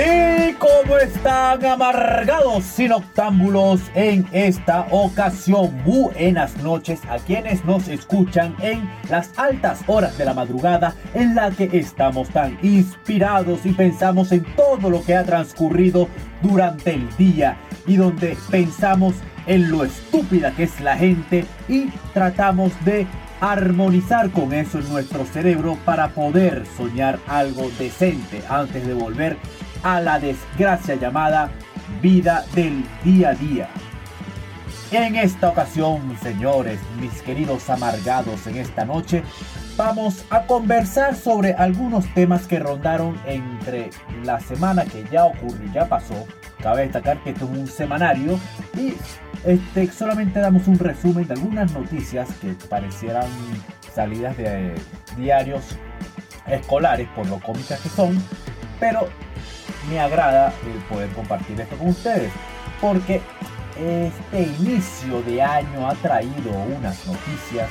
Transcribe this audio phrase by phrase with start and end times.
[0.00, 5.70] ¿Y cómo están amargados sin octámbulos en esta ocasión?
[5.84, 11.50] Buenas noches a quienes nos escuchan en las altas horas de la madrugada en la
[11.50, 16.08] que estamos tan inspirados y pensamos en todo lo que ha transcurrido
[16.40, 22.72] durante el día y donde pensamos en lo estúpida que es la gente y tratamos
[22.86, 23.06] de
[23.40, 29.36] armonizar con eso en nuestro cerebro para poder soñar algo decente antes de volver
[29.82, 31.50] a la desgracia llamada
[32.00, 33.68] vida del día a día.
[34.92, 39.22] En esta ocasión, señores, mis queridos amargados, en esta noche
[39.76, 43.90] vamos a conversar sobre algunos temas que rondaron entre
[44.24, 46.26] la semana que ya ocurrió, ya pasó.
[46.60, 48.38] Cabe destacar que esto es un semanario
[48.76, 48.94] y
[49.44, 53.28] este, solamente damos un resumen de algunas noticias que parecieran
[53.94, 54.74] salidas de
[55.16, 55.62] diarios
[56.46, 58.22] escolares por lo cómicas que son,
[58.78, 59.08] pero
[59.88, 62.32] me agrada el poder compartir esto con ustedes,
[62.80, 63.20] porque
[63.76, 67.68] este inicio de año ha traído unas noticias,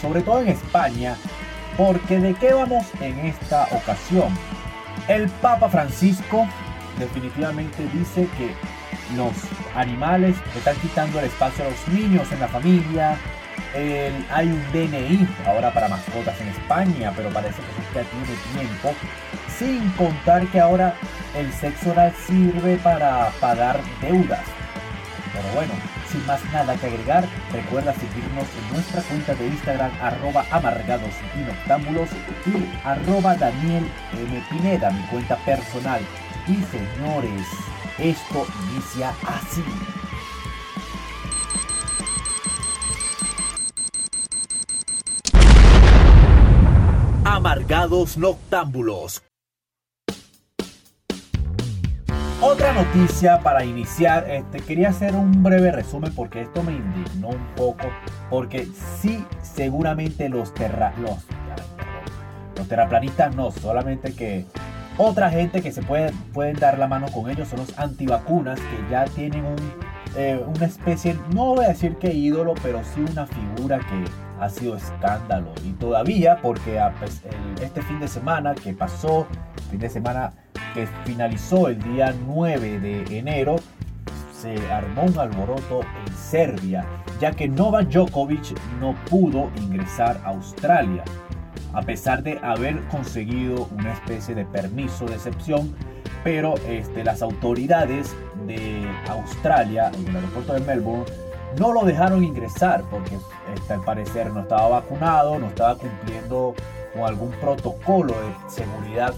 [0.00, 1.16] sobre todo en España,
[1.76, 4.28] porque de qué vamos en esta ocasión.
[5.08, 6.46] El Papa Francisco
[6.98, 8.54] definitivamente dice que
[9.16, 9.32] los
[9.74, 13.16] animales están quitando el espacio a los niños en la familia.
[13.74, 18.94] Hay un DNI ahora para mascotas en España, pero parece que ya tiene tiempo.
[19.58, 20.94] Sin contar que ahora
[21.34, 24.44] el sexo oral sirve para pagar deudas.
[25.32, 25.72] Pero bueno,
[26.10, 32.50] sin más nada que agregar, recuerda seguirnos en nuestra cuenta de Instagram arroba amargados y
[32.50, 34.44] y arroba Daniel M.
[34.50, 36.00] Pineda, mi cuenta personal.
[36.46, 37.46] Y señores,
[37.98, 39.64] esto inicia así.
[47.46, 49.22] Amargados Noctámbulos.
[52.40, 57.46] Otra noticia para iniciar, este, quería hacer un breve resumen porque esto me indignó un
[57.54, 57.84] poco,
[58.30, 58.66] porque
[59.00, 64.44] sí, seguramente los, terra, los, terraplanistas no, solamente que
[64.98, 68.90] otra gente que se puede, pueden dar la mano con ellos son los antivacunas que
[68.90, 69.44] ya tienen
[70.16, 74.48] eh, una especie, no voy a decir que ídolo, pero sí una figura que ha
[74.48, 75.52] sido escándalo.
[75.64, 76.80] Y todavía, porque
[77.60, 79.26] este fin de semana que pasó,
[79.70, 80.32] fin de semana
[80.74, 83.56] que finalizó el día 9 de enero,
[84.32, 86.84] se armó un alboroto en Serbia,
[87.20, 91.04] ya que Novak Djokovic no pudo ingresar a Australia,
[91.72, 95.74] a pesar de haber conseguido una especie de permiso de excepción,
[96.22, 98.14] pero este, las autoridades
[98.46, 101.04] de Australia, en el aeropuerto de Melbourne,
[101.58, 103.18] no lo dejaron ingresar porque
[103.54, 106.54] este, al parecer no estaba vacunado, no estaba cumpliendo
[106.92, 109.14] con algún protocolo de seguridad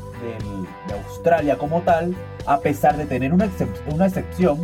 [0.89, 2.15] de Australia como tal,
[2.47, 4.59] a pesar de tener una, excepción.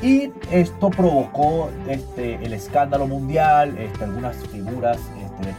[0.00, 5.52] Y esto provocó este, el escándalo mundial, este, algunas figuras este,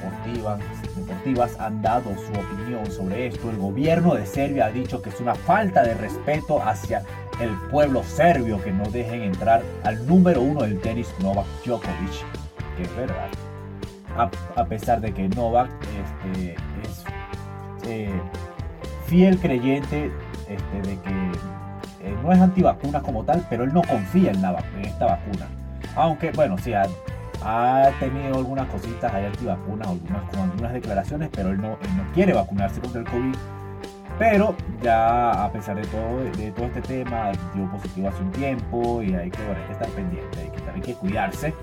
[0.96, 3.50] deportivas han dado su opinión sobre esto.
[3.50, 7.04] El gobierno de Serbia ha dicho que es una falta de respeto hacia
[7.40, 12.26] el pueblo serbio que no dejen entrar al número uno del tenis Novak Djokovic,
[12.78, 13.30] que es verdad
[14.56, 15.70] a, pesar de que Novak
[16.24, 17.04] este, es
[17.88, 18.22] eh,
[19.08, 20.12] fiel creyente
[20.48, 24.44] este, de que eh, no es antivacuna como tal, pero él no confía en,
[24.86, 25.48] esta vacuna.
[25.96, 26.88] Aunque, bueno, sí, ha,
[28.00, 33.02] tenido algunas cositas, hay antivacunas, algunas, algunas declaraciones, pero él no, no quiere vacunarse contra
[33.02, 33.36] el COVID.
[34.24, 39.02] Pero ya a pesar de todo, de todo este tema, dio positivo hace un tiempo
[39.02, 41.54] y hay que, estar pendiente, hay que, hay que cuidarse.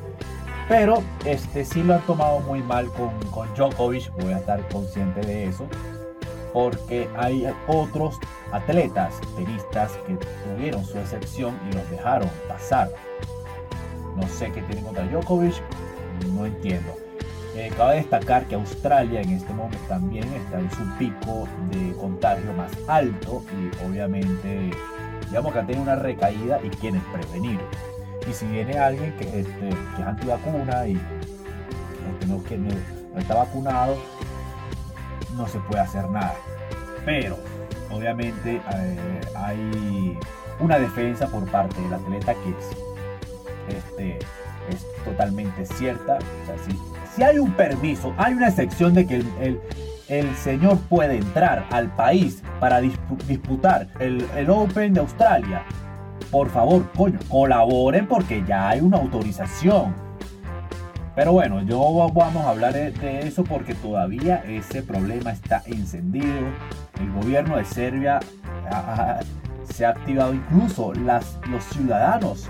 [0.68, 5.22] Pero este, sí lo han tomado muy mal con, con Djokovic, voy a estar consciente
[5.22, 5.66] de eso.
[6.52, 8.18] Porque hay otros
[8.52, 10.18] atletas, tenistas, que
[10.54, 12.90] tuvieron su excepción y los dejaron pasar.
[14.16, 15.54] No sé qué tienen contra Djokovic,
[16.34, 16.92] no entiendo.
[17.56, 22.52] Eh, cabe destacar que Australia en este momento también está en su pico de contagio
[22.52, 24.70] más alto y obviamente
[25.28, 27.60] digamos que ha tenido una recaída y quieren prevenir.
[28.28, 32.70] Y si viene alguien que, este, que es antivacuna y este, no, que no,
[33.18, 33.96] está vacunado,
[35.36, 36.34] no se puede hacer nada.
[37.04, 37.38] Pero,
[37.90, 40.18] obviamente, eh, hay
[40.60, 44.18] una defensa por parte del atleta que es, este,
[44.68, 46.18] es totalmente cierta.
[46.66, 46.78] si,
[47.18, 49.60] hay un permiso, hay una excepción de que el,
[50.08, 55.64] el, señor puede entrar al país para disputar el, el Open de Australia
[56.30, 59.94] por favor, coño, colaboren porque ya hay una autorización.
[61.16, 61.78] Pero bueno, yo
[62.14, 66.46] vamos a hablar de eso porque todavía ese problema está encendido.
[67.00, 68.20] El gobierno de Serbia
[69.74, 72.48] se ha activado incluso los ciudadanos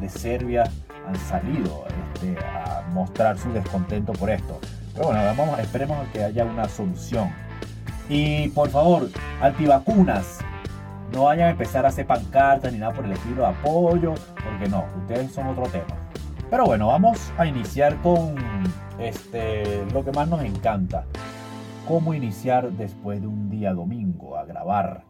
[0.00, 0.64] de Serbia
[1.06, 1.84] han salido
[2.14, 4.58] este, a mostrar su descontento por esto.
[4.94, 7.30] Pero bueno, vamos, esperemos que haya una solución.
[8.08, 9.08] Y por favor,
[9.40, 10.38] antivacunas,
[11.12, 14.68] no vayan a empezar a hacer pancartas ni nada por el estilo de apoyo, porque
[14.68, 15.96] no, ustedes son otro tema.
[16.50, 18.34] Pero bueno, vamos a iniciar con
[18.98, 21.06] este, lo que más nos encanta.
[21.88, 25.04] ¿Cómo iniciar después de un día domingo a grabar?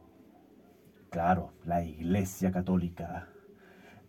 [1.10, 3.28] Claro, la Iglesia Católica.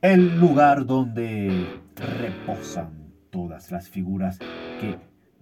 [0.05, 1.81] El lugar donde
[2.21, 4.37] reposan todas las figuras
[4.79, 4.99] que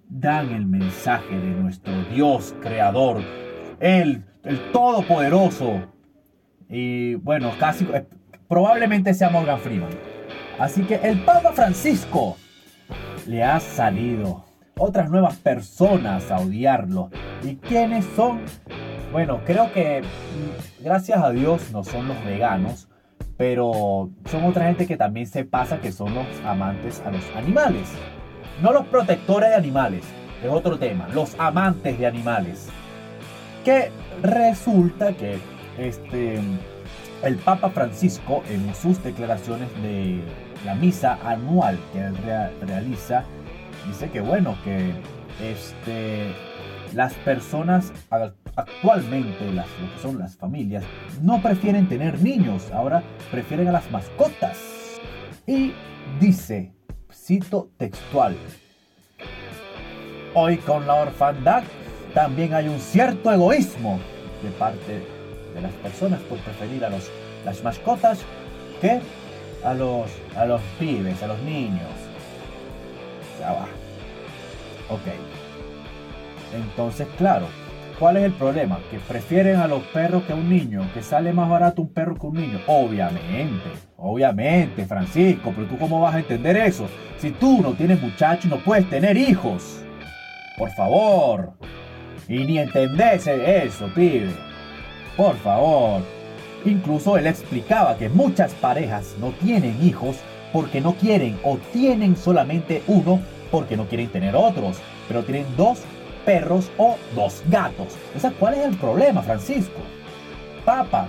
[0.07, 3.21] dan el mensaje de nuestro Dios creador,
[3.81, 5.81] el, el Todopoderoso,
[6.69, 8.05] y bueno, casi eh,
[8.47, 9.89] probablemente sea Morgan Freeman.
[10.57, 12.37] Así que el Papa Francisco
[13.27, 14.45] le ha salido
[14.77, 17.09] otras nuevas personas a odiarlo.
[17.43, 18.39] ¿Y quiénes son?
[19.11, 22.87] Bueno, creo que mm, gracias a Dios no son los veganos,
[23.37, 27.89] pero son otra gente que también se pasa que son los amantes a los animales.
[28.61, 30.03] No los protectores de animales,
[30.43, 32.69] es otro tema, los amantes de animales.
[33.65, 33.91] Que
[34.21, 35.37] resulta que
[35.77, 36.39] este,
[37.23, 40.21] el Papa Francisco, en sus declaraciones de
[40.65, 42.09] la misa anual que
[42.65, 43.23] realiza,
[43.87, 44.93] dice que bueno, que
[45.41, 46.33] este,
[46.93, 47.91] las personas
[48.55, 50.83] actualmente, las, lo que son las familias,
[51.21, 54.57] no prefieren tener niños, ahora prefieren a las mascotas.
[55.45, 55.73] Y
[56.19, 56.73] dice,
[57.11, 58.35] cito textual,
[60.33, 61.63] hoy con la orfandad
[62.13, 63.99] también hay un cierto egoísmo
[64.43, 65.01] de parte
[65.53, 67.09] de las personas por preferir a los,
[67.45, 68.19] las mascotas
[68.81, 69.01] que
[69.63, 71.89] a los, a los pibes, a los niños.
[73.39, 73.67] Ya va.
[74.89, 75.42] Ok.
[76.55, 77.47] Entonces, claro,
[77.99, 78.79] ¿cuál es el problema?
[78.91, 82.15] Que prefieren a los perros que a un niño, que sale más barato un perro
[82.15, 82.59] que un niño.
[82.67, 86.87] Obviamente, obviamente, Francisco, pero tú cómo vas a entender eso?
[87.17, 89.83] Si tú no tienes muchachos, no puedes tener hijos.
[90.57, 91.53] Por favor.
[92.27, 94.31] Y ni entendés eso, pibe.
[95.17, 96.01] Por favor.
[96.65, 100.17] Incluso él explicaba que muchas parejas no tienen hijos
[100.53, 103.19] porque no quieren o tienen solamente uno
[103.51, 104.77] porque no quieren tener otros,
[105.07, 105.81] pero tienen dos
[106.25, 107.95] perros o dos gatos.
[108.15, 109.79] O sea, ¿cuál es el problema, Francisco?
[110.65, 111.07] Papa,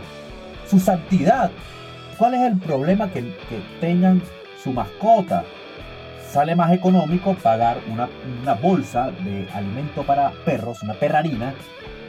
[0.69, 1.51] su santidad.
[2.19, 4.23] ¿Cuál es el problema que, que tengan
[4.63, 5.45] su mascota?
[6.31, 8.09] Sale más económico pagar una,
[8.43, 11.55] una bolsa de alimento para perros, una perrarina,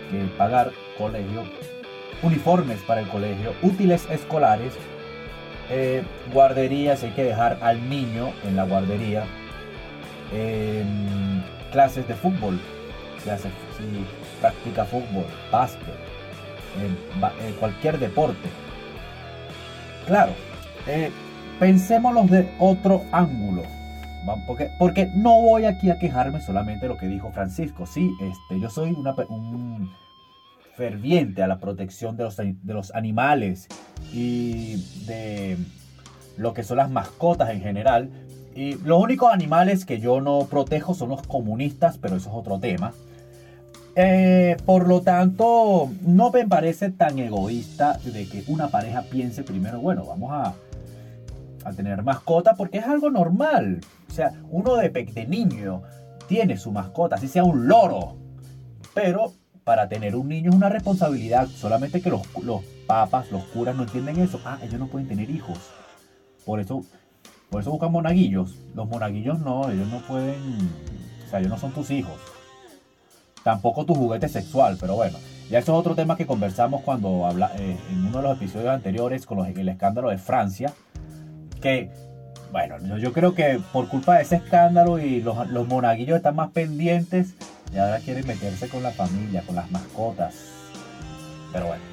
[0.09, 1.43] que pagar colegio
[2.25, 4.73] uniformes para el colegio, útiles escolares,
[5.69, 6.03] eh,
[6.33, 9.25] guarderías, hay que dejar al niño en la guardería,
[10.33, 11.41] em,
[11.71, 12.59] clases de fútbol,
[13.77, 14.05] si
[14.39, 15.95] practica fútbol, básquet,
[16.79, 18.49] em, cualquier deporte.
[20.07, 20.33] Claro,
[20.87, 21.11] eh,
[21.59, 23.63] de otro ángulo.
[24.47, 27.85] Porque, porque no voy aquí a quejarme solamente de lo que dijo Francisco.
[27.85, 29.91] Sí, este, yo soy una, un,
[30.75, 33.67] ferviente a la protección de los, de los animales
[34.11, 34.75] y
[35.05, 35.57] de
[36.37, 38.09] lo que son las mascotas en general.
[38.55, 42.59] Y los únicos animales que yo no protejo son los comunistas, pero eso es otro
[42.59, 42.93] tema.
[43.97, 49.79] Eh, por lo tanto, no me parece tan egoísta de que una pareja piense primero,
[49.79, 50.53] bueno, vamos a,
[51.63, 53.79] a tener mascota porque es algo normal.
[54.09, 55.83] O sea, uno de, de niño
[56.27, 58.17] tiene su mascota, así sea un loro.
[58.93, 59.33] Pero
[59.63, 63.83] para tener un niño es una responsabilidad, solamente que los, los papas, los curas no
[63.83, 64.39] entienden eso.
[64.45, 65.57] Ah, ellos no pueden tener hijos.
[66.45, 66.83] Por eso,
[67.49, 68.57] por eso buscan monaguillos.
[68.75, 70.35] Los monaguillos no, ellos no pueden,
[71.25, 72.19] o sea, ellos no son tus hijos.
[73.45, 75.19] Tampoco tu juguete sexual, pero bueno.
[75.51, 78.69] Ya eso es otro tema que conversamos cuando habla, eh, en uno de los episodios
[78.69, 80.73] anteriores con el escándalo de Francia.
[81.61, 81.91] Que,
[82.51, 86.49] bueno, yo creo que por culpa de ese escándalo y los, los monaguillos están más
[86.53, 87.35] pendientes
[87.71, 90.33] y ahora quieren meterse con la familia, con las mascotas.
[91.53, 91.83] Pero bueno,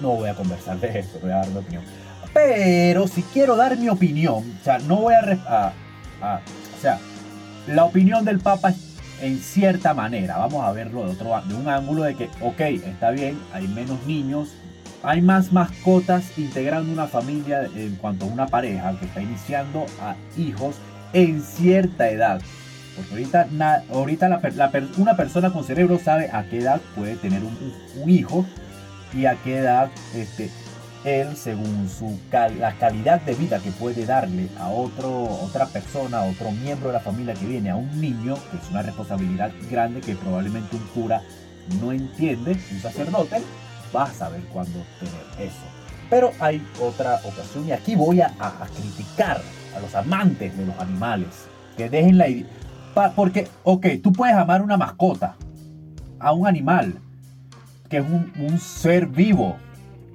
[0.00, 1.82] no voy a conversar de eso, voy a dar mi opinión.
[2.32, 5.72] Pero si quiero dar mi opinión, o sea, no voy a,
[6.22, 7.00] o sea,
[7.66, 8.72] la opinión del Papa
[9.20, 13.10] en cierta manera, vamos a verlo de otro de un ángulo de que, ok, está
[13.10, 14.54] bien, hay menos niños,
[15.02, 20.16] hay más mascotas integrando una familia en cuanto a una pareja que está iniciando a
[20.36, 20.76] hijos
[21.12, 22.40] en cierta edad.
[22.96, 24.40] Porque ahorita, ahorita
[24.96, 28.44] una persona con cerebro sabe a qué edad puede tener un, hijo
[29.14, 30.50] y a qué edad este,
[31.04, 32.18] él, según su
[32.58, 36.94] la calidad de vida que puede darle a otro, otra persona, a otro miembro de
[36.94, 40.82] la familia que viene, a un niño, que es una responsabilidad grande que probablemente un
[40.88, 41.22] cura
[41.80, 43.42] no entiende, un sacerdote,
[43.92, 45.64] vas a saber cuándo tener eso.
[46.10, 48.32] Pero hay otra ocasión y aquí voy a,
[48.74, 49.40] criticar
[49.76, 51.28] a los amantes de los animales.
[51.76, 52.26] Que dejen la.
[53.14, 55.36] Porque, ok, tú puedes amar una mascota,
[56.18, 56.94] a un animal,
[57.88, 59.56] que es un, ser vivo,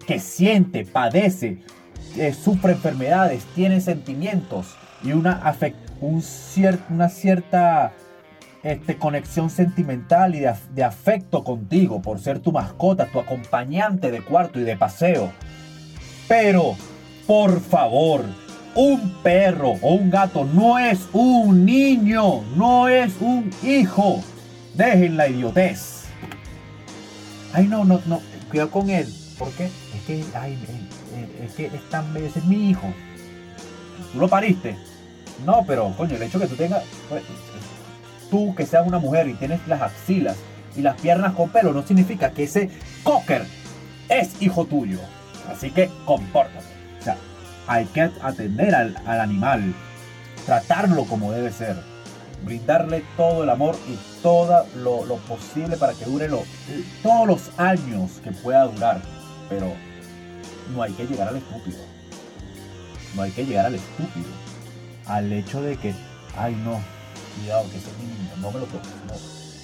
[0.05, 1.59] que siente, padece,
[2.41, 5.41] sufre enfermedades, tiene sentimientos y una,
[6.01, 6.23] un
[6.89, 7.93] una cierta
[8.63, 14.21] este, conexión sentimental y de, de, afecto contigo por ser tu mascota, tu acompañante de
[14.21, 15.31] cuarto y de paseo.
[16.27, 16.75] Pero,
[17.27, 18.23] por favor,
[18.75, 24.21] un perro o un gato no es un niño, no es un hijo.
[24.73, 26.05] Dejen la idiotez.
[27.53, 29.13] Ay, no, no, no, cuidado con él.
[29.37, 29.69] ¿Por qué?
[30.07, 30.57] Que, ay,
[31.41, 32.93] es que es tan bello, ese es mi hijo.
[34.11, 34.75] ¿Tú lo pariste?
[35.45, 37.23] No, pero, coño, el hecho que tú tengas, pues,
[38.29, 40.37] tú que seas una mujer y tienes las axilas
[40.75, 42.69] y las piernas con pelo, no significa que ese
[43.03, 43.45] cocker
[44.09, 44.99] es hijo tuyo.
[45.49, 46.65] Así que compórtate.
[46.99, 47.17] O sea,
[47.67, 49.73] hay que atender al, animal,
[50.45, 51.75] tratarlo como debe ser,
[52.43, 56.29] brindarle todo el amor y todo lo, posible para que dure
[57.01, 59.01] todos los años que pueda durar.
[59.49, 59.73] Pero
[60.73, 61.79] no hay que llegar al estúpido.
[63.15, 64.27] No hay que llegar al estúpido.
[65.05, 65.93] Al hecho de que,
[66.37, 66.79] ay no,
[67.37, 69.63] cuidado que ese niño, no me lo toques.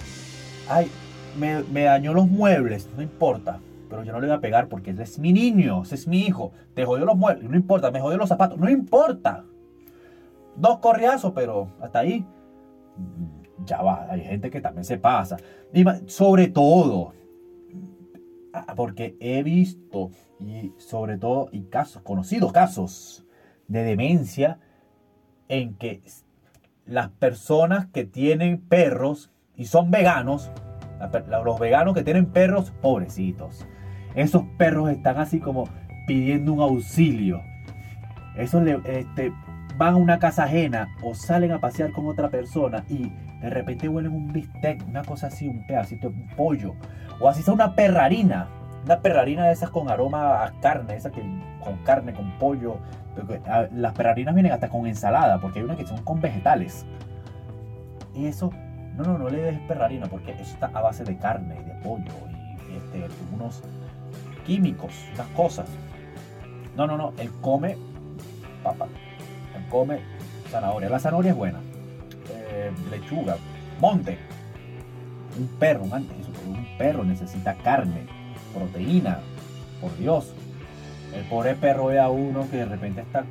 [0.67, 0.91] Ay,
[1.37, 4.91] me, me dañó los muebles, no importa pero yo no le voy a pegar porque
[4.91, 6.51] ese es mi niño, ese es mi hijo.
[6.75, 9.43] Te jodió los muebles, no importa, me jodió los zapatos, no importa.
[10.55, 12.25] Dos corriazos, pero hasta ahí
[13.65, 15.37] ya va, hay gente que también se pasa.
[15.73, 17.13] Y sobre todo,
[18.75, 23.25] porque he visto, y sobre todo, y casos, conocidos casos
[23.67, 24.59] de demencia
[25.47, 26.01] en que
[26.85, 30.51] las personas que tienen perros y son veganos,
[31.43, 33.65] los veganos que tienen perros, pobrecitos.
[34.15, 35.65] Esos perros están así como
[36.07, 37.41] pidiendo un auxilio.
[38.35, 39.31] Esos este,
[39.79, 43.87] van a una casa ajena o salen a pasear con otra persona y de repente
[43.87, 46.75] huelen un bistec, una cosa así, un pedacito, un pollo.
[47.21, 48.49] O así sea una perrarina.
[48.83, 51.21] Una perrarina de esas con aroma a carne, esas que
[51.63, 52.77] con carne, con pollo.
[53.71, 56.85] Las perrarinas vienen hasta con ensalada, porque hay unas que son con vegetales.
[58.13, 58.51] Y eso,
[58.97, 61.73] no, no, no le des perrarina, porque eso está a base de carne y de
[61.75, 62.11] pollo
[62.69, 63.63] y este, unos
[64.45, 65.69] químicos, unas cosas.
[66.75, 67.77] No, no, no, él come
[68.61, 68.87] papa,
[69.69, 70.01] come
[70.49, 70.89] zanahoria.
[70.89, 71.59] La zanahoria es buena.
[72.29, 73.37] Eh, lechuga,
[73.79, 74.17] monte.
[75.37, 78.05] Un perro, un, un perro necesita carne,
[78.53, 79.19] proteína,
[79.79, 80.33] por Dios.
[81.13, 83.23] El pobre perro ve a uno que de repente está,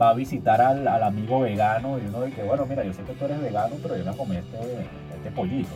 [0.00, 3.24] va a visitar al, amigo vegano y uno dice, bueno, mira, yo sé que tú
[3.24, 4.58] eres vegano, pero yo a comer este,
[5.16, 5.74] este pollito.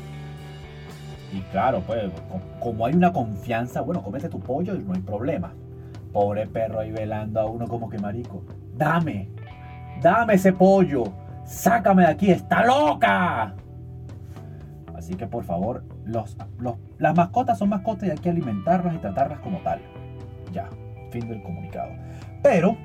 [1.32, 2.10] Y claro, pues,
[2.58, 5.54] como hay una confianza, bueno, comete tu pollo y no hay problema.
[6.12, 8.42] Pobre perro ahí velando a uno como que marico.
[8.76, 9.28] Dame,
[10.00, 11.04] dame ese pollo.
[11.44, 13.54] Sácame de aquí, está loca.
[14.96, 19.58] Así que por favor, las mascotas son mascotas y hay que alimentarlas y tratarlas como
[19.58, 19.80] tal.
[20.52, 20.68] Ya,
[21.10, 21.90] fin del comunicado.
[22.42, 22.76] Pero,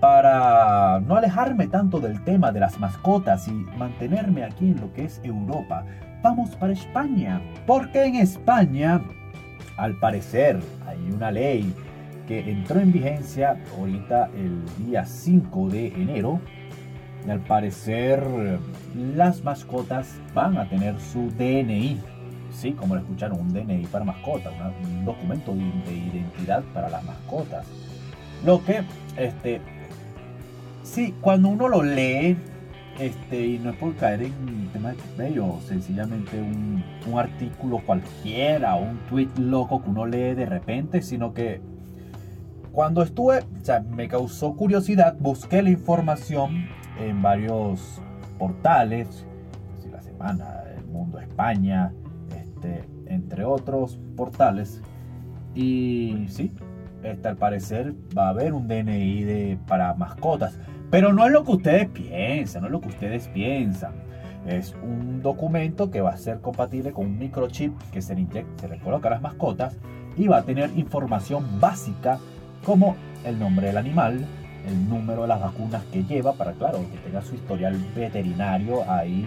[0.00, 5.04] para no alejarme tanto del tema de las mascotas y mantenerme aquí en lo que
[5.04, 5.84] es Europa,
[6.22, 7.40] vamos para España.
[7.66, 9.02] Porque en España,
[9.76, 11.74] al parecer, hay una ley
[12.28, 16.38] que entró en vigencia ahorita el día 5 de enero.
[17.26, 18.22] Y al parecer
[19.16, 21.98] las mascotas van a tener su DNI.
[22.52, 24.52] Sí, como lo escucharon, un DNI para mascotas,
[24.84, 27.66] un documento de, identidad para las mascotas.
[28.44, 28.82] Lo que,
[29.16, 29.60] este,
[30.82, 32.36] sí, cuando uno lo lee,
[32.98, 38.74] este, y no es por caer en temas de o sencillamente un, un, artículo cualquiera
[38.74, 41.60] un tweet loco que uno lee de repente, sino que
[42.72, 46.68] cuando estuve, o sea, me causó curiosidad, busqué la información
[47.00, 48.00] en varios
[48.38, 49.26] portales,
[49.90, 51.92] La Semana, El Mundo España,
[52.36, 54.82] este, entre otros portales,
[55.54, 56.52] y sí,
[57.02, 60.58] este, al parecer va a haber un DNI de, para mascotas.
[60.90, 63.92] Pero no es lo que ustedes piensan, no es lo que ustedes piensan.
[64.46, 68.62] Es un documento que va a ser compatible con un microchip que se le, inyecta,
[68.62, 69.76] se le coloca a las mascotas
[70.16, 72.18] y va a tener información básica
[72.64, 74.26] como el nombre del animal,
[74.66, 79.26] el número de las vacunas que lleva, para claro, que tenga su historial veterinario ahí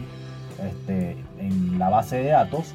[0.63, 2.73] este, en la base de datos.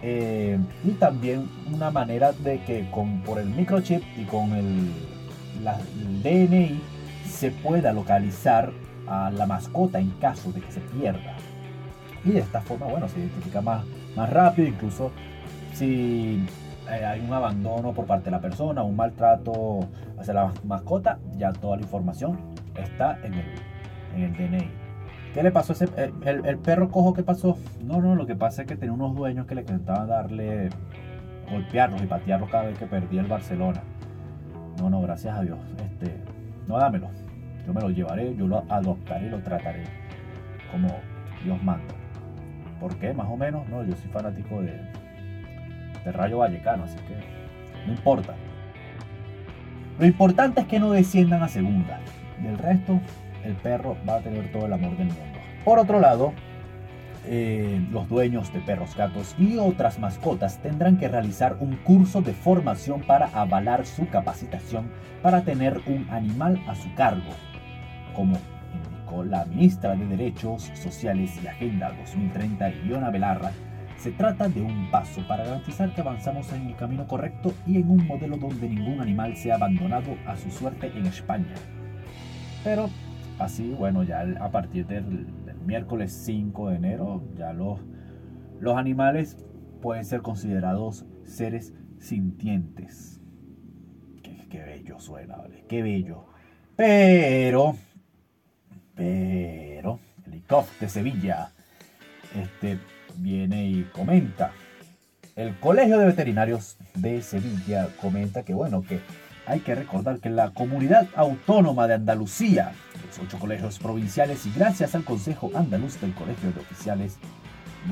[0.00, 4.92] Eh, y también una manera de que con, por el microchip y con el,
[6.00, 6.80] el DNI
[7.28, 8.70] se pueda localizar
[9.08, 11.36] a la mascota en caso de que se pierda.
[12.24, 13.84] Y de esta forma, bueno, se identifica más,
[14.16, 15.10] más rápido, incluso
[15.74, 16.40] si
[16.90, 19.80] eh, hay un abandono por parte de la persona, un maltrato
[20.18, 22.38] hacia la mascota, ya toda la información
[22.76, 23.46] está en el,
[24.14, 24.70] en el DNI.
[25.34, 25.88] ¿Qué le pasó a ese
[26.24, 27.12] el, el, perro cojo?
[27.12, 27.58] ¿Qué pasó?
[27.84, 30.70] No, no, lo que pasa es que tenía unos dueños que le intentaban darle,
[31.50, 33.82] golpearlos y patearlos cada vez que perdía el Barcelona.
[34.78, 35.58] No, no, gracias a Dios.
[35.84, 36.16] Este,
[36.66, 37.08] no dámelo.
[37.66, 39.84] Yo me lo llevaré, yo lo adoptaré y lo trataré
[40.72, 40.88] como
[41.44, 41.94] Dios manda.
[42.80, 43.12] ¿Por qué?
[43.12, 44.80] Más o menos, no, yo soy fanático de,
[46.08, 47.14] de Rayo Vallecano, así que
[47.86, 48.34] no importa.
[49.98, 52.00] Lo importante es que no desciendan a segunda.
[52.42, 53.00] Del resto,
[53.44, 55.38] el perro va a tener todo el amor del mundo.
[55.64, 56.32] Por otro lado,
[57.26, 62.32] eh, los dueños de perros, gatos y otras mascotas tendrán que realizar un curso de
[62.32, 64.90] formación para avalar su capacitación
[65.22, 67.32] para tener un animal a su cargo,
[68.14, 68.38] como
[68.72, 73.50] indicó la ministra de Derechos Sociales y Agenda 2030, Iona Belarra.
[73.98, 77.90] Se trata de un paso para garantizar que avanzamos en el camino correcto y en
[77.90, 81.54] un modelo donde ningún animal sea abandonado a su suerte en España.
[82.62, 82.88] Pero
[83.38, 85.26] Así, bueno, ya a partir del,
[85.64, 87.80] miércoles 5 de enero, ya los,
[88.58, 89.36] los animales
[89.80, 93.20] pueden ser considerados seres sintientes.
[94.22, 95.64] Qué, bello suena, ¿vale?
[95.68, 96.24] Qué bello.
[96.74, 97.76] Pero,
[98.94, 100.42] pero, el
[100.80, 101.52] de Sevilla
[102.34, 102.78] este,
[103.18, 104.52] viene y comenta.
[105.36, 109.00] El Colegio de Veterinarios de Sevilla comenta que, bueno, que
[109.46, 112.72] hay que recordar que la comunidad autónoma de Andalucía
[113.06, 117.16] los ocho colegios provinciales y gracias al Consejo Andaluz del Colegio de Oficiales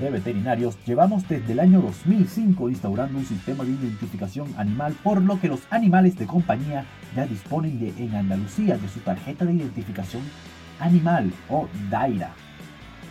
[0.01, 5.41] de Veterinarios, llevamos desde el año 2005 instaurando un sistema de identificación animal, por lo
[5.41, 10.23] que los animales de compañía ya disponen de, en Andalucía de su tarjeta de identificación
[10.81, 12.35] animal o DAIRA,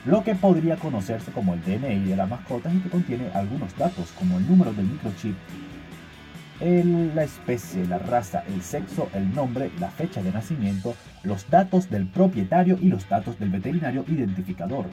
[0.05, 4.11] lo que podría conocerse como el DNI de la mascota y que contiene algunos datos
[4.17, 5.35] como el número del microchip
[6.59, 12.07] la especie, la raza, el sexo, el nombre, la fecha de nacimiento, los datos del
[12.07, 14.85] propietario y los datos del veterinario identificador,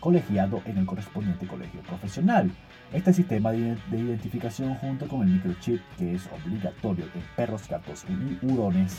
[0.00, 2.50] colegiado en el correspondiente colegio profesional.
[2.92, 8.44] Este sistema de, identificación junto con el microchip, que es obligatorio en perros, gatos y
[8.44, 8.98] hurones,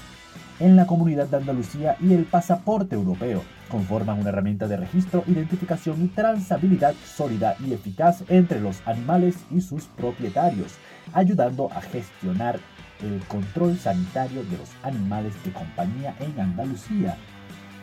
[0.60, 6.04] en la comunidad de Andalucía y el pasaporte europeo, conforman una herramienta de registro, identificación
[6.04, 10.74] y trazabilidad sólida y eficaz entre los animales y sus propietarios
[11.14, 12.60] ayudando a gestionar
[13.02, 17.18] el control sanitario de los animales de compañía en Andalucía.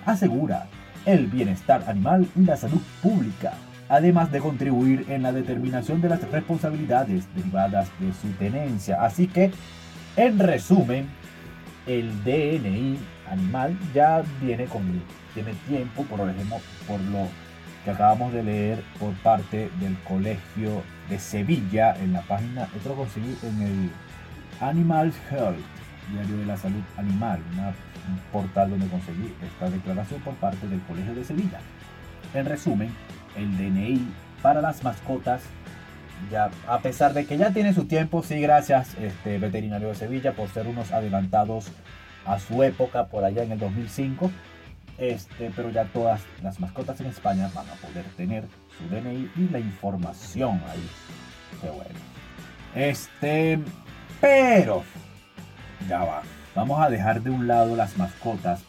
[0.07, 0.67] Asegura
[1.07, 3.55] el bienestar animal y la salud pública,
[3.91, 9.05] además de contribuir en la determinación de las responsabilidades derivadas de su tenencia.
[9.05, 9.51] Así que,
[10.17, 11.09] en resumen,
[11.87, 12.99] el DNI
[13.29, 14.83] animal ya viene con
[15.35, 17.27] tiene tiempo, por ejemplo, por lo
[17.85, 22.95] que acabamos de leer por parte del Colegio de Sevilla en la página, esto lo
[22.95, 23.91] conseguí en el
[24.61, 25.59] Animal Health,
[26.13, 27.41] Diario de la Salud Animal,
[28.09, 31.59] un portal donde conseguí esta declaración por parte del Colegio de Sevilla.
[32.35, 32.91] En resumen,
[33.37, 34.01] el DNI
[34.43, 35.43] para las mascotas,
[36.31, 40.33] ya, a pesar de que ya tiene su tiempo, sí, gracias este, Veterinario de Sevilla
[40.33, 41.73] por ser unos adelantados
[42.27, 44.31] a su época por allá en el 2005
[45.01, 48.45] este, pero ya todas las mascotas en España van a poder tener
[48.77, 50.89] su DNI y la información ahí.
[51.61, 51.99] Qué bueno.
[52.75, 53.59] Este,
[54.21, 54.85] pero
[55.89, 56.23] ya va.
[56.55, 58.63] Vamos a dejar de un lado las mascotas.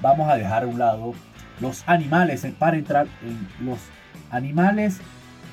[0.00, 1.14] Vamos a dejar a un lado
[1.62, 3.78] los animales para entrar en los
[4.30, 5.00] animales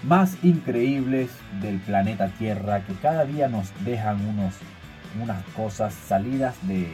[0.04, 1.30] más increíbles
[1.62, 4.56] del planeta Tierra que cada día nos dejan unos,
[5.22, 6.88] unas cosas salidas de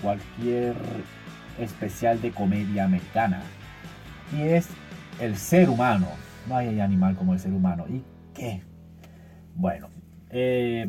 [0.00, 0.76] cualquier
[1.58, 3.42] especial de comedia americana.
[4.32, 4.68] Y es
[5.20, 6.06] el ser humano.
[6.48, 7.86] No hay animal como el ser humano.
[7.88, 8.62] ¿Y qué?
[9.56, 9.88] Bueno,
[10.30, 10.86] eh,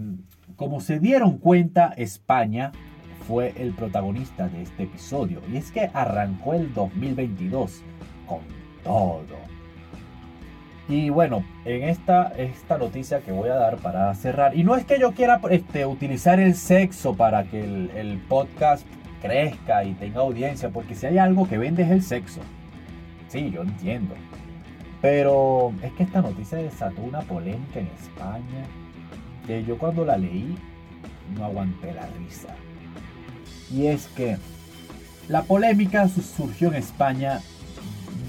[0.55, 2.71] como se dieron cuenta, España
[3.27, 5.41] fue el protagonista de este episodio.
[5.51, 7.83] Y es que arrancó el 2022
[8.25, 8.39] con
[8.83, 9.37] todo.
[10.87, 14.85] Y bueno, en esta, esta noticia que voy a dar para cerrar, y no es
[14.85, 18.87] que yo quiera este, utilizar el sexo para que el, el podcast
[19.21, 22.39] crezca y tenga audiencia, porque si hay algo que vende es el sexo.
[23.27, 24.15] Sí, yo entiendo.
[25.01, 28.63] Pero es que esta noticia desató una polémica en España
[29.45, 30.57] que yo cuando la leí
[31.35, 32.55] no aguanté la risa.
[33.71, 34.37] Y es que
[35.27, 37.41] la polémica surgió en España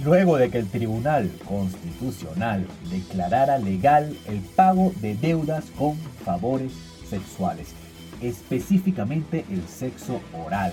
[0.04, 6.72] luego de que el Tribunal Constitucional declarara legal el pago de deudas con favores
[7.08, 7.74] sexuales
[8.20, 10.72] específicamente el sexo oral.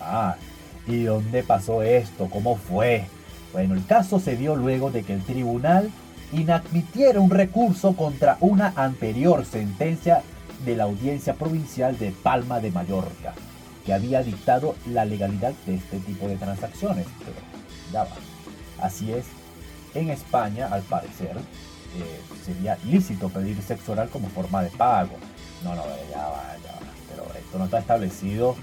[0.00, 0.36] Ajá.
[0.86, 2.28] ¿Y dónde pasó esto?
[2.30, 3.06] ¿Cómo fue?
[3.52, 5.90] Bueno, el caso se dio luego de que el tribunal
[6.32, 10.22] inadmitiera un recurso contra una anterior sentencia
[10.64, 13.34] de la Audiencia Provincial de Palma de Mallorca,
[13.84, 17.06] que había dictado la legalidad de este tipo de transacciones.
[17.18, 17.36] Pero
[17.92, 18.16] ya va.
[18.80, 19.24] Así es,
[19.94, 25.16] en España, al parecer, eh, sería lícito pedir sexo oral como forma de pago.
[25.62, 26.92] No, no, ya va, ya va.
[27.08, 28.56] Pero esto no está establecido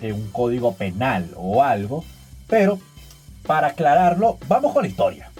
[0.00, 2.04] en un código penal o algo.
[2.48, 2.78] Pero,
[3.46, 5.30] para aclararlo, vamos con la historia.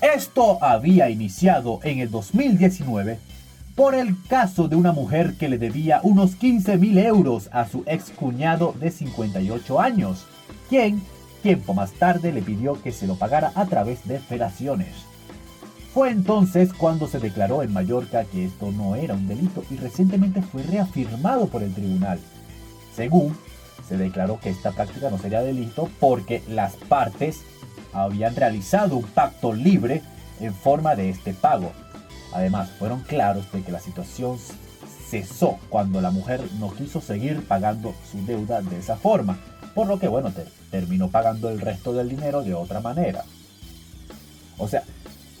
[0.00, 3.18] Esto había iniciado en el 2019
[3.74, 7.82] por el caso de una mujer que le debía unos 15 mil euros a su
[7.86, 10.26] ex cuñado de 58 años,
[10.68, 11.02] quien
[11.42, 14.94] tiempo más tarde le pidió que se lo pagara a través de felaciones.
[15.92, 20.40] Fue entonces cuando se declaró en Mallorca que esto no era un delito y recientemente
[20.40, 22.18] fue reafirmado por el tribunal.
[22.94, 23.36] Según
[23.88, 27.42] se declaró que esta práctica no sería delito porque las partes
[27.92, 30.02] habían realizado un pacto libre
[30.40, 31.72] en forma de este pago.
[32.32, 34.38] Además, fueron claros de que la situación
[35.10, 39.38] cesó cuando la mujer no quiso seguir pagando su deuda de esa forma,
[39.74, 40.32] por lo que, bueno,
[40.70, 43.24] terminó pagando el resto del dinero de otra manera.
[44.58, 44.82] O sea,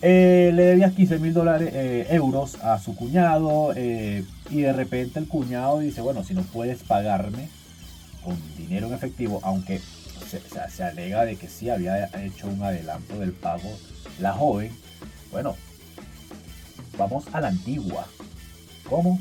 [0.02, 5.20] eh, le debías 15 mil dólares, eh, euros a su cuñado eh, y de repente
[5.20, 7.48] el cuñado dice, bueno, si no puedes pagarme
[8.24, 9.80] con dinero en efectivo, aunque
[10.28, 13.70] se, alega de que sí había hecho un adelanto del pago
[14.18, 14.72] la joven.
[15.30, 15.56] Bueno,
[16.96, 18.06] vamos a la antigua.
[18.88, 19.18] ¿Cómo?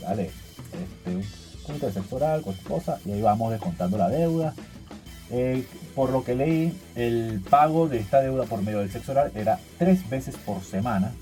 [0.00, 0.30] Dale,
[0.72, 1.24] este, un
[1.66, 4.54] punto de cualquier cosa, y ahí vamos descontando la deuda.
[5.30, 9.32] Eh, por lo que leí, el pago de esta deuda por medio del sexo oral
[9.34, 11.12] era tres veces por semana.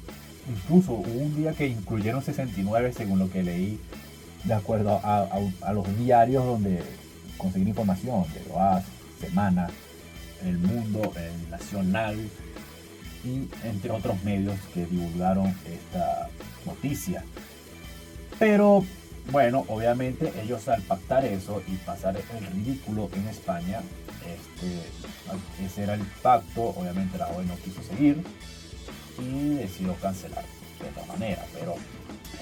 [0.48, 3.80] Incluso hubo un día que incluyeron 69 según lo que leí,
[4.44, 5.28] de acuerdo a,
[5.62, 6.82] a los diarios donde
[7.36, 8.84] conseguir información de OAS,
[9.20, 9.68] Semana,
[10.44, 12.16] El Mundo, El Nacional
[13.64, 16.28] entre otros medios que divulgaron esta
[16.64, 17.24] noticia.
[18.38, 18.84] Pero
[19.30, 23.80] bueno, obviamente ellos al pactar eso y pasar el ridículo en España,
[24.26, 28.22] este, ese era el pacto, obviamente la OE no quiso seguir
[29.18, 30.44] y decidió cancelar
[30.80, 31.44] de otra manera.
[31.54, 31.74] Pero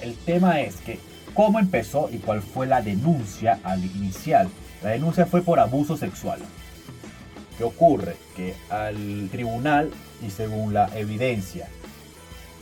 [0.01, 0.99] el tema es que
[1.33, 4.49] cómo empezó y cuál fue la denuncia al inicial.
[4.83, 6.39] La denuncia fue por abuso sexual.
[7.57, 8.15] ¿Qué ocurre?
[8.35, 11.67] Que al tribunal y según la evidencia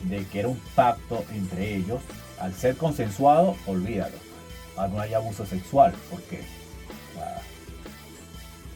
[0.04, 2.02] de que era un pacto entre ellos,
[2.40, 4.18] al ser consensuado, olvídalo.
[4.78, 6.42] Ah, no hay abuso sexual, porque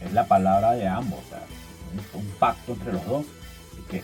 [0.01, 1.19] es la palabra de ambos,
[2.13, 3.25] un, pacto entre los dos,
[3.71, 4.03] así que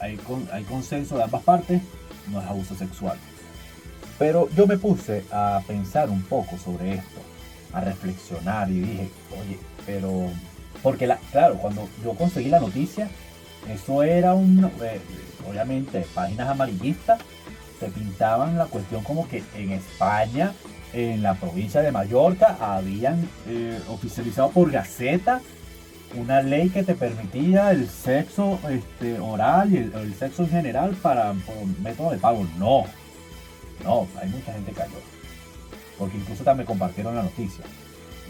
[0.00, 0.18] hay,
[0.52, 1.80] hay consenso de ambas partes,
[2.30, 3.16] no es abuso sexual.
[4.18, 7.20] Pero yo me puse a pensar un poco sobre esto,
[7.72, 10.30] a reflexionar y dije, oye, pero
[10.82, 13.08] porque, la, claro, cuando yo conseguí la noticia,
[13.68, 15.00] eso era un, eh,
[15.48, 17.20] obviamente, páginas amarillistas,
[17.78, 20.52] se pintaban la cuestión como que en España,
[20.92, 25.40] en la provincia de Mallorca, habían eh, oficializado por Gaceta
[26.14, 31.32] una ley que te permitía el sexo este, oral y el, sexo en general para
[31.32, 32.44] por método de pago.
[32.58, 32.84] No,
[33.84, 34.98] no, hay mucha gente cayó.
[35.96, 37.64] Porque incluso también compartieron la noticia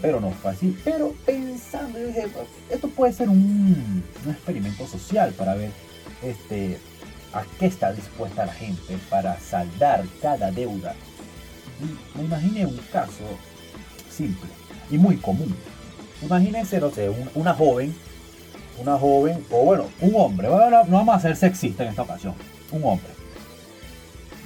[0.01, 0.77] pero no fue así.
[0.83, 2.27] Pero pensando, dije,
[2.69, 5.71] esto puede ser un, experimento social para ver
[6.23, 6.77] este,
[7.33, 10.95] a qué está dispuesta la gente para saldar cada deuda.
[11.81, 13.23] Y me imaginé un caso
[14.09, 14.49] simple
[14.89, 15.55] y muy común.
[16.21, 17.95] Imagínense, no sé, una joven,
[18.77, 22.35] una joven, o bueno, un hombre, no vamos a ser sexista en esta ocasión,
[22.71, 23.09] un hombre.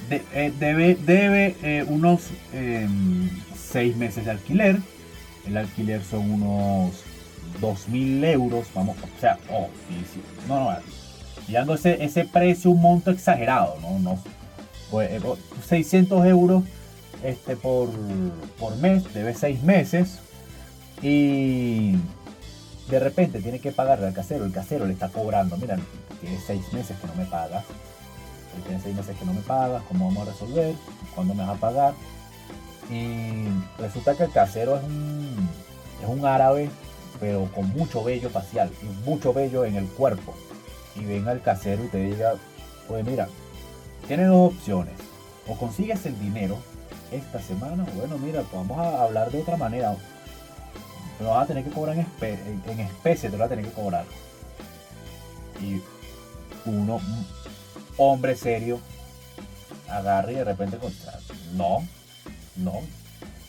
[0.08, 4.78] Eh, debe debe eh, unos em, seis meses de alquiler,
[5.46, 6.92] el alquiler son unos
[7.60, 9.68] 2.000 euros, vamos, o sea, oh,
[10.48, 10.76] no, no,
[11.48, 13.98] y ese, ese precio, un monto exagerado, ¿no?
[13.98, 14.18] no
[14.90, 15.10] pues,
[15.68, 16.64] 600 eh, euros
[17.22, 17.88] este, por,
[18.58, 20.18] por mes, debe 6 meses,
[21.02, 21.96] y
[22.88, 25.78] de repente tiene que pagarle al casero, el casero le está cobrando, mira,
[26.20, 27.64] tiene 6 meses que no me pagas,
[28.66, 30.74] tiene 6 meses que no me pagas, ¿cómo vamos a resolver?
[31.14, 31.94] ¿Cuándo me vas a pagar?
[32.90, 33.46] Y
[33.80, 35.48] resulta que el casero es un,
[36.02, 36.70] es un árabe,
[37.18, 40.34] pero con mucho vello facial y mucho vello en el cuerpo.
[40.94, 42.34] Y venga el casero y te diga,
[42.88, 43.28] pues mira,
[44.06, 44.94] tienes dos opciones.
[45.48, 46.58] O consigues el dinero
[47.12, 49.96] esta semana, bueno, mira, pues vamos a hablar de otra manera.
[51.18, 53.72] Pero vas a tener que cobrar en, en, especie, te lo vas a tener que
[53.72, 54.04] cobrar.
[55.62, 55.80] Y
[56.68, 57.00] uno,
[57.96, 58.80] hombre serio,
[59.88, 61.18] agarra y de repente contra.
[61.54, 61.86] No,
[62.58, 62.80] no.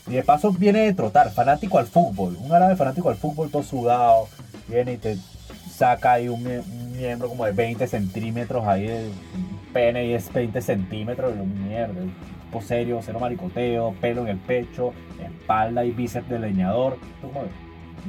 [0.06, 2.36] Y de paso viene de trotar, fanático al fútbol.
[2.40, 4.28] Un árabe fanático al fútbol, todo sudado.
[4.68, 5.18] Viene y te
[5.78, 6.42] saca ahí un,
[6.96, 9.12] miembro como de 20 centímetros ahí,
[9.72, 11.94] pene y es 20 centímetros, mierda,
[12.44, 14.92] tipo serio, cero maricoteo, pelo en el pecho,
[15.24, 16.98] espalda y bíceps de leñador.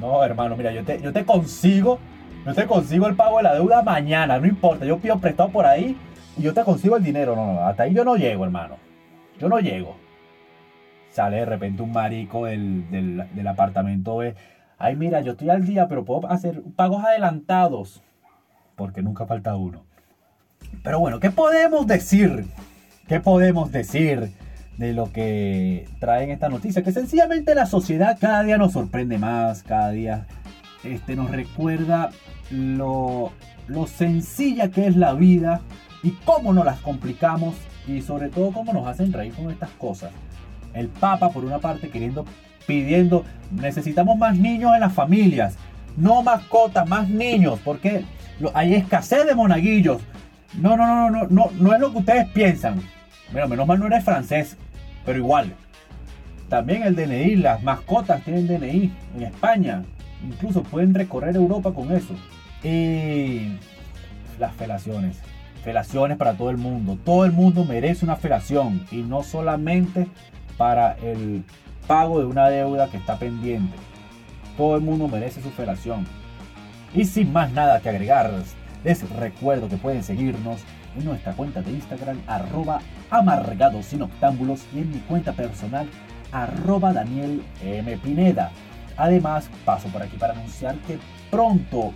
[0.00, 2.00] No, hermano, mira, yo te, yo te consigo,
[2.44, 5.64] yo te consigo el pago de la deuda mañana, no importa, yo pido prestado por
[5.64, 5.96] ahí
[6.36, 8.78] y yo te consigo el dinero, no, no, hasta ahí yo no llego, hermano,
[9.38, 9.99] yo no llego.
[11.10, 14.34] Sale de repente un marico del, del, del apartamento, ve,
[14.78, 18.02] ay mira, yo estoy al día, pero puedo hacer pagos adelantados,
[18.76, 19.84] porque nunca falta uno.
[20.82, 22.46] Pero bueno, ¿qué podemos decir?
[23.08, 24.30] ¿Qué podemos decir
[24.78, 26.82] de lo que traen esta noticia?
[26.82, 30.26] Que sencillamente la sociedad cada día nos sorprende más, cada día
[30.84, 32.10] este, nos recuerda
[32.50, 33.32] lo,
[33.66, 35.60] lo sencilla que es la vida
[36.02, 40.12] y cómo nos las complicamos y sobre todo cómo nos hacen reír con estas cosas.
[40.74, 42.24] El Papa, por una parte, queriendo,
[42.66, 45.56] pidiendo, necesitamos más niños en las familias,
[45.96, 48.04] no mascotas, más niños, porque
[48.54, 50.02] hay escasez de monaguillos.
[50.54, 52.80] No, no, no, no, no, no es lo que ustedes piensan.
[53.32, 54.56] Bueno, menos mal no eres francés,
[55.04, 55.52] pero igual.
[56.48, 59.84] También el DNI, las mascotas tienen DNI en España.
[60.26, 62.14] Incluso pueden recorrer Europa con eso.
[62.64, 63.52] Y
[64.38, 65.20] las felaciones.
[65.62, 66.98] Felaciones para todo el mundo.
[67.04, 68.84] Todo el mundo merece una felación.
[68.90, 70.08] Y no solamente
[70.60, 71.42] para el
[71.86, 73.74] pago de una deuda que está pendiente.
[74.58, 76.06] Todo el mundo merece su felación.
[76.92, 78.30] Y sin más nada que agregar,
[78.84, 80.60] les recuerdo que pueden seguirnos
[80.98, 85.88] en nuestra cuenta de Instagram, arroba amargados sin octámbulos, y en mi cuenta personal,
[86.30, 87.96] arroba Daniel M.
[87.96, 88.50] Pineda.
[88.98, 90.98] Además, paso por aquí para anunciar que
[91.30, 91.94] pronto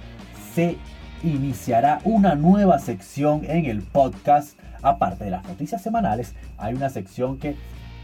[0.55, 0.79] se
[1.23, 4.59] iniciará una nueva sección en el podcast.
[4.81, 7.57] Aparte de las noticias semanales, hay una sección que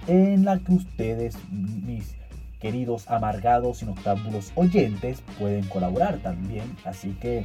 [0.07, 2.15] en la que ustedes, mis
[2.61, 6.77] queridos amargados sin octámbulos oyentes, pueden colaborar también.
[6.85, 7.45] Así que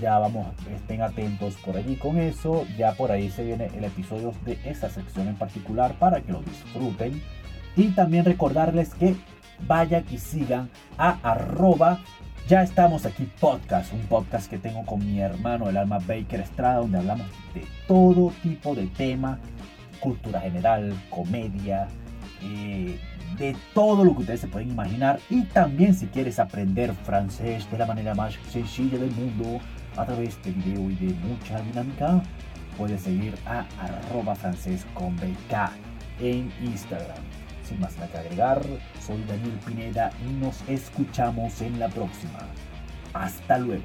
[0.00, 2.66] ya vamos, estén atentos por allí con eso.
[2.76, 6.42] Ya por ahí se viene el episodio de esa sección en particular para que lo
[6.42, 7.22] disfruten.
[7.76, 9.16] Y también recordarles que
[9.66, 12.00] vayan y sigan a arroba
[12.50, 16.78] ya estamos aquí podcast, un podcast que tengo con mi hermano el alma Baker Estrada,
[16.78, 19.38] donde hablamos de todo tipo de tema,
[20.00, 21.88] cultura general, comedia,
[22.42, 22.98] eh,
[23.38, 25.20] de todo lo que ustedes se pueden imaginar.
[25.30, 29.60] Y también si quieres aprender francés de la manera más sencilla del mundo,
[29.96, 32.22] a través de video y de mucha dinámica,
[32.76, 35.70] puedes seguir a arroba francés con BK
[36.20, 37.18] en Instagram.
[37.62, 38.62] Sin más nada que agregar,
[39.00, 42.40] soy Daniel Pineda y nos escuchamos en la próxima.
[43.12, 43.84] Hasta luego.